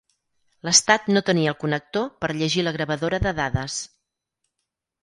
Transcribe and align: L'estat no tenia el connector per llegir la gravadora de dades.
L'estat 0.67 1.05
no 1.17 1.23
tenia 1.27 1.53
el 1.53 1.59
connector 1.65 2.09
per 2.25 2.33
llegir 2.41 2.67
la 2.67 2.75
gravadora 2.79 3.21
de 3.29 3.39
dades. 3.45 3.79